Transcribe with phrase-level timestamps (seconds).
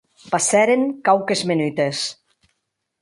[0.35, 2.03] Passèren quauques menutes.